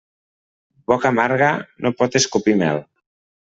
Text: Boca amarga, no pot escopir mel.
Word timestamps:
Boca 0.93 1.11
amarga, 1.11 1.51
no 1.85 1.95
pot 2.01 2.21
escopir 2.23 2.59
mel. 2.67 2.85